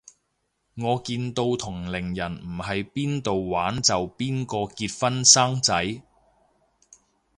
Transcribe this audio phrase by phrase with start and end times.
[0.77, 6.01] 我見到同齡人唔係邊到玩就邊個結婚生仔